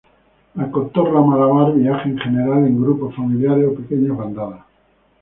[0.61, 4.65] La cotorra malabar viaja en general en grupos familiares o pequeñas bandadas.